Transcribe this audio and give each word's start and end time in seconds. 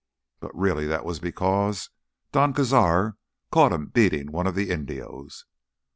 But 0.39 0.49
really 0.57 0.87
that 0.87 1.05
was 1.05 1.19
because 1.19 1.91
Don 2.31 2.55
Cazar 2.55 3.17
caught 3.51 3.71
him 3.71 3.85
beating 3.85 4.31
one 4.31 4.47
of 4.47 4.55
the 4.55 4.71
Indios. 4.71 5.45